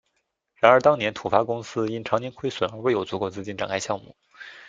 [0.55, 4.15] 然而当年土发公司因长年亏损而未有足够资金展开项目。